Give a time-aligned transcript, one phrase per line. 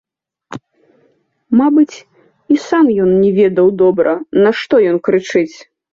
[1.59, 1.95] Мабыць,
[2.55, 5.51] і сам ён не ведаў добра, нашто ён крычыць.